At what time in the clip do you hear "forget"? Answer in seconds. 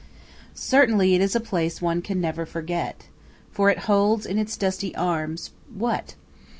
2.43-3.03